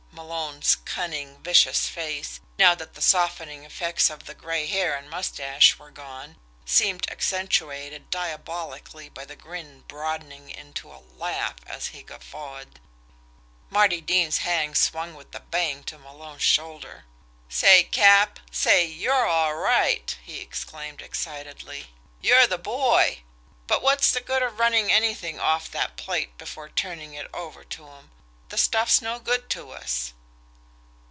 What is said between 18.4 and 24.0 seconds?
say, you're all right!" he exclaimed excitedly. "You're the boy! But